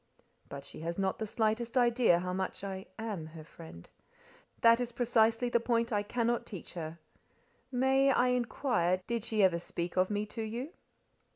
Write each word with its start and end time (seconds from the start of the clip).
"But 0.49 0.65
she 0.65 0.79
has 0.79 0.97
not 0.97 1.19
the 1.19 1.27
slightest 1.27 1.77
idea 1.77 2.17
how 2.17 2.33
much 2.33 2.63
I 2.63 2.87
am 2.97 3.27
her 3.37 3.43
friend. 3.43 3.87
That 4.61 4.81
is 4.81 4.91
precisely 4.91 5.47
the 5.47 5.59
point 5.59 5.93
I 5.93 6.01
cannot 6.01 6.43
teach 6.47 6.73
her. 6.73 6.97
May 7.71 8.09
I 8.09 8.29
inquire 8.29 8.99
did 9.05 9.23
she 9.23 9.43
ever 9.43 9.59
speak 9.59 9.97
of 9.97 10.09
me 10.09 10.25
to 10.25 10.41
you?" 10.41 10.71